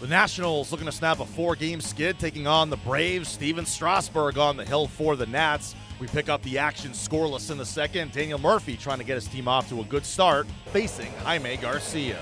The 0.00 0.06
Nationals 0.06 0.72
looking 0.72 0.86
to 0.86 0.92
snap 0.92 1.20
a 1.20 1.26
four 1.26 1.54
game 1.54 1.78
skid, 1.82 2.18
taking 2.18 2.46
on 2.46 2.70
the 2.70 2.78
Braves. 2.78 3.28
Stephen 3.28 3.66
Strasburg 3.66 4.38
on 4.38 4.56
the 4.56 4.64
hill 4.64 4.86
for 4.86 5.14
the 5.14 5.26
Nats. 5.26 5.74
We 6.00 6.06
pick 6.06 6.30
up 6.30 6.42
the 6.42 6.56
action 6.56 6.92
scoreless 6.92 7.50
in 7.50 7.58
the 7.58 7.66
second. 7.66 8.12
Daniel 8.12 8.38
Murphy 8.38 8.78
trying 8.78 8.96
to 8.96 9.04
get 9.04 9.16
his 9.16 9.26
team 9.26 9.46
off 9.46 9.68
to 9.68 9.82
a 9.82 9.84
good 9.84 10.06
start, 10.06 10.46
facing 10.72 11.12
Jaime 11.24 11.58
Garcia. 11.58 12.18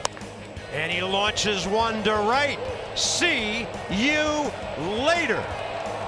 And 0.75 0.91
he 0.91 1.03
launches 1.03 1.69
one 1.69 2.03
to 2.03 2.15
right. 2.15 2.59
See 2.97 3.65
you 3.93 4.51
later. 5.07 5.43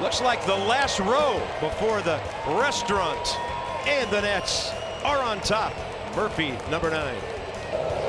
Looks 0.02 0.20
like 0.20 0.45
the 0.46 0.56
last 0.56 0.98
row 0.98 1.40
before 1.60 2.02
the 2.02 2.20
restaurant. 2.48 3.38
And 3.87 4.10
the 4.10 4.23
Nats 4.23 4.73
are 5.04 5.23
on 5.23 5.40
top. 5.42 5.73
Murphy, 6.16 6.50
number 6.68 6.90
nine. 6.90 7.20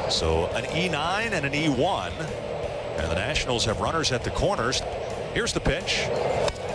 So 0.09 0.47
an 0.47 0.63
E9 0.63 1.31
and 1.31 1.45
an 1.45 1.53
E1. 1.53 2.11
And 2.97 3.09
the 3.09 3.15
Nationals 3.15 3.65
have 3.65 3.79
runners 3.79 4.11
at 4.11 4.23
the 4.23 4.31
corners. 4.31 4.81
Here's 5.33 5.53
the 5.53 5.59
pitch. 5.59 6.07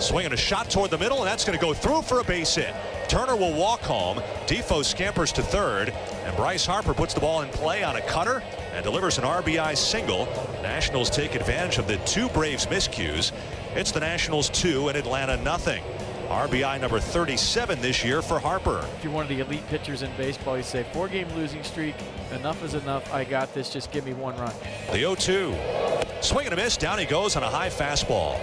Swinging 0.01 0.33
a 0.33 0.37
shot 0.37 0.71
toward 0.71 0.91
the 0.91 0.99
middle, 0.99 1.19
and 1.19 1.27
that's 1.27 1.45
going 1.45 1.59
to 1.59 1.65
go 1.65 1.73
through 1.73 2.03
for 2.03 2.21
a 2.21 2.25
base 2.25 2.55
hit. 2.55 2.75
Turner 3.09 3.37
will 3.37 3.55
walk 3.55 3.81
home. 3.81 4.19
Difo 4.47 4.85
scampers 4.85 5.33
to 5.33 5.43
third. 5.43 5.91
And 6.25 6.37
Bryce 6.37 6.67
Harper 6.67 6.93
puts 6.93 7.15
the 7.15 7.21
ball 7.21 7.43
in 7.43 7.49
play 7.51 7.83
on 7.83 7.97
a 7.97 8.01
cutter 8.03 8.43
and 8.73 8.85
delivers 8.85 9.19
an 9.19 9.25
RBI 9.25 9.77
single. 9.77 10.27
Nationals 10.63 11.09
take 11.09 11.35
advantage 11.35 11.79
of 11.79 11.87
the 11.87 11.97
two 11.99 12.29
Braves 12.31 12.67
miscues. 12.67 13.33
It's 13.75 13.93
the 13.93 14.01
Nationals 14.01 14.49
two 14.51 14.89
and 14.89 14.97
Atlanta 14.97 15.37
nothing. 15.39 15.83
RBI 16.29 16.81
number 16.81 16.99
37 16.99 17.81
this 17.81 18.05
year 18.05 18.21
for 18.21 18.41
Harper. 18.41 18.85
If 18.97 19.05
you're 19.05 19.13
one 19.13 19.23
of 19.23 19.29
the 19.29 19.41
elite 19.41 19.67
pitchers 19.69 20.03
in 20.03 20.11
baseball, 20.17 20.57
you 20.57 20.65
say 20.65 20.85
four 20.93 21.07
game 21.07 21.29
losing 21.37 21.63
streak, 21.63 21.95
enough 22.33 22.63
is 22.65 22.75
enough. 22.75 23.13
I 23.15 23.23
got 23.23 23.55
this. 23.55 23.71
Just 23.71 23.93
give 23.93 24.05
me 24.05 24.13
one 24.13 24.37
run. 24.37 24.53
The 24.91 24.99
0 24.99 25.15
2. 25.15 25.86
Swing 26.21 26.47
and 26.47 26.55
a 26.55 26.57
miss. 26.57 26.77
Down 26.77 26.99
he 26.99 27.05
goes 27.05 27.37
on 27.37 27.43
a 27.43 27.49
high 27.49 27.69
fastball. 27.69 28.41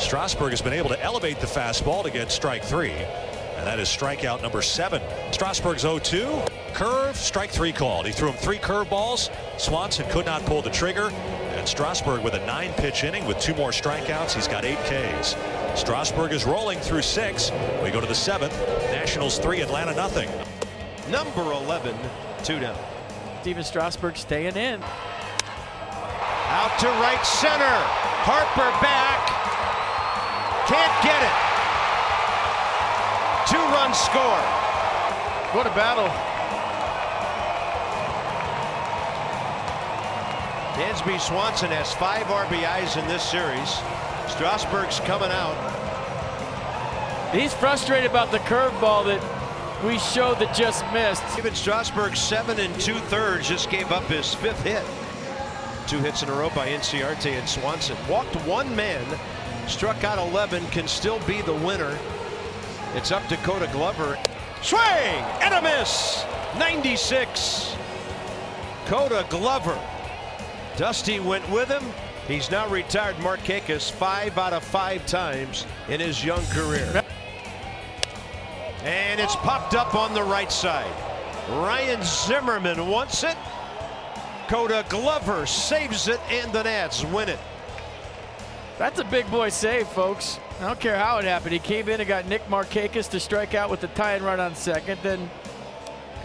Strasburg 0.00 0.50
has 0.50 0.62
been 0.62 0.72
able 0.72 0.88
to 0.88 1.02
elevate 1.02 1.40
the 1.40 1.46
fastball 1.46 2.02
to 2.04 2.10
get 2.10 2.30
strike 2.30 2.62
three. 2.62 2.92
And 3.56 3.66
that 3.66 3.78
is 3.78 3.88
strikeout 3.88 4.42
number 4.42 4.62
seven. 4.62 5.02
Strasburg's 5.32 5.82
0 5.82 5.98
2. 5.98 6.40
Curve, 6.74 7.16
strike 7.16 7.50
three 7.50 7.72
called. 7.72 8.06
He 8.06 8.12
threw 8.12 8.28
him 8.28 8.36
three 8.36 8.58
curveballs. 8.58 9.30
Swanson 9.58 10.08
could 10.10 10.26
not 10.26 10.44
pull 10.44 10.62
the 10.62 10.70
trigger. 10.70 11.10
And 11.10 11.66
Strasburg 11.66 12.22
with 12.22 12.34
a 12.34 12.46
nine 12.46 12.72
pitch 12.74 13.02
inning 13.02 13.26
with 13.26 13.40
two 13.40 13.54
more 13.54 13.70
strikeouts. 13.70 14.34
He's 14.34 14.46
got 14.46 14.64
eight 14.64 14.78
Ks. 14.84 15.34
Strasburg 15.74 16.32
is 16.32 16.44
rolling 16.44 16.78
through 16.78 17.02
six. 17.02 17.50
We 17.82 17.90
go 17.90 18.00
to 18.00 18.06
the 18.06 18.14
seventh. 18.14 18.52
Nationals 18.92 19.38
three, 19.38 19.62
Atlanta 19.62 19.94
nothing. 19.94 20.28
Number 21.10 21.42
11, 21.42 21.96
two 22.44 22.60
down. 22.60 22.78
Stephen 23.40 23.64
Strasburg 23.64 24.16
staying 24.16 24.56
in. 24.56 24.82
Out 26.66 26.80
to 26.80 26.88
right 26.98 27.24
center. 27.24 27.78
Harper 28.26 28.72
back. 28.82 29.22
Can't 30.66 30.96
get 30.98 31.22
it. 31.22 31.36
Two 33.46 33.62
run 33.70 33.94
score. 33.94 34.42
What 35.54 35.68
a 35.68 35.74
battle. 35.78 36.08
Dansby 40.74 41.20
Swanson 41.20 41.70
has 41.70 41.94
five 41.94 42.26
RBIs 42.26 43.00
in 43.00 43.06
this 43.06 43.22
series. 43.22 43.70
Strasburg's 44.28 44.98
coming 45.06 45.30
out. 45.30 45.54
He's 47.32 47.54
frustrated 47.54 48.10
about 48.10 48.32
the 48.32 48.38
curveball 48.38 49.04
that 49.04 49.22
we 49.84 50.00
showed 50.00 50.40
that 50.40 50.52
just 50.52 50.84
missed. 50.92 51.22
Stephen 51.30 51.54
Strasburg, 51.54 52.16
seven 52.16 52.58
and 52.58 52.74
two 52.80 52.98
thirds, 53.06 53.48
just 53.48 53.70
gave 53.70 53.92
up 53.92 54.02
his 54.06 54.34
fifth 54.34 54.64
hit. 54.64 54.84
Two 55.86 55.98
hits 55.98 56.24
in 56.24 56.28
a 56.28 56.32
row 56.32 56.50
by 56.50 56.68
Inciarte 56.68 57.38
and 57.38 57.48
Swanson. 57.48 57.96
Walked 58.08 58.34
one 58.44 58.74
man, 58.74 59.04
struck 59.68 60.02
out 60.02 60.18
11, 60.18 60.66
can 60.66 60.88
still 60.88 61.20
be 61.26 61.42
the 61.42 61.54
winner. 61.54 61.96
It's 62.94 63.12
up 63.12 63.26
Dakota 63.28 63.68
Glover. 63.72 64.18
Swing 64.62 64.80
and 64.80 65.54
a 65.54 65.62
miss. 65.62 66.24
96. 66.58 67.76
Koda 68.86 69.24
Glover. 69.30 69.78
Dusty 70.76 71.20
went 71.20 71.48
with 71.50 71.68
him. 71.68 71.84
He's 72.26 72.50
now 72.50 72.68
retired 72.68 73.14
Markakis 73.16 73.88
five 73.88 74.36
out 74.38 74.52
of 74.52 74.64
five 74.64 75.06
times 75.06 75.66
in 75.88 76.00
his 76.00 76.24
young 76.24 76.44
career. 76.46 77.04
And 78.82 79.20
it's 79.20 79.36
popped 79.36 79.74
up 79.74 79.94
on 79.94 80.14
the 80.14 80.22
right 80.24 80.50
side. 80.50 80.90
Ryan 81.48 82.02
Zimmerman 82.02 82.88
wants 82.88 83.22
it. 83.22 83.36
Koda 84.48 84.84
Glover 84.88 85.44
saves 85.46 86.08
it, 86.08 86.20
and 86.30 86.52
the 86.52 86.62
Nats 86.62 87.04
win 87.04 87.28
it. 87.28 87.38
That's 88.78 89.00
a 89.00 89.04
big 89.04 89.28
boy 89.30 89.48
save, 89.48 89.88
folks. 89.88 90.38
I 90.60 90.66
don't 90.66 90.78
care 90.78 90.96
how 90.96 91.18
it 91.18 91.24
happened. 91.24 91.52
He 91.52 91.58
came 91.58 91.88
in 91.88 92.00
and 92.00 92.08
got 92.08 92.26
Nick 92.26 92.46
Markakis 92.48 93.10
to 93.10 93.20
strike 93.20 93.54
out 93.54 93.70
with 93.70 93.80
the 93.80 93.88
tying 93.88 94.22
run 94.22 94.38
on 94.38 94.54
second. 94.54 95.00
Then 95.02 95.28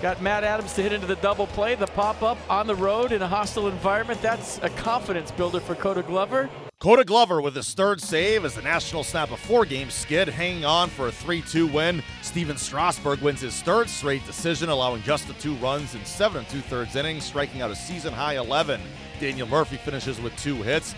got 0.02 0.22
Matt 0.22 0.44
Adams 0.44 0.74
to 0.74 0.84
hit 0.84 0.94
into 0.94 1.08
the 1.08 1.16
double 1.18 1.48
play, 1.48 1.76
the 1.76 1.88
pop 1.88 2.22
up 2.22 2.38
on 2.50 2.68
the 2.68 2.76
road 2.76 3.12
in 3.12 3.22
a 3.22 3.28
hostile 3.28 3.68
environment. 3.68 4.22
That's 4.22 4.60
a 4.60 4.70
confidence 4.70 5.32
builder 5.32 5.60
for 5.60 5.76
Koda 5.76 6.04
Glover. 6.04 6.50
Koda 6.82 7.06
Glover 7.06 7.44
with 7.44 7.56
his 7.56 7.76
third 7.76 8.02
save 8.02 8.44
as 8.44 8.56
the 8.56 8.62
Nationals 8.64 9.10
snap 9.10 9.30
a 9.30 9.38
four 9.38 9.66
game 9.66 9.92
skid, 9.92 10.28
hanging 10.28 10.66
on 10.66 10.90
for 10.90 11.10
a 11.10 11.12
3 11.12 11.44
2 11.44 11.68
win. 11.68 12.02
Stephen 12.24 12.58
Strasburg 12.58 13.22
wins 13.22 13.42
his 13.42 13.62
third 13.62 13.88
straight 13.88 14.26
decision, 14.26 14.68
allowing 14.68 15.04
just 15.04 15.28
the 15.28 15.36
two 15.36 15.54
runs 15.58 15.94
in 15.94 16.04
seven 16.06 16.40
and 16.40 16.50
two 16.50 16.62
thirds 16.62 16.96
innings, 16.96 17.24
striking 17.24 17.62
out 17.62 17.70
a 17.70 17.76
season 17.76 18.12
high 18.12 18.38
11. 18.38 18.82
Daniel 19.20 19.48
Murphy 19.48 19.78
finishes 19.78 20.20
with 20.20 20.36
two 20.38 20.56
hits. 20.56 20.96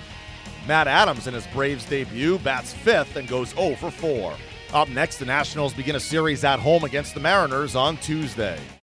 Matt 0.70 0.88
Adams 0.88 1.28
in 1.28 1.34
his 1.34 1.46
Braves 1.48 1.84
debut 1.84 2.40
bats 2.40 2.72
fifth 2.72 3.18
and 3.18 3.28
goes 3.28 3.50
0 3.50 3.76
for 3.76 3.92
4. 3.92 4.36
Up 4.72 4.88
next, 4.88 5.18
the 5.18 5.26
Nationals 5.26 5.74
begin 5.74 5.98
a 5.98 6.00
series 6.00 6.46
at 6.46 6.62
home 6.62 6.86
against 6.86 7.14
the 7.14 7.20
Mariners 7.20 7.76
on 7.76 7.98
Tuesday. 7.98 8.58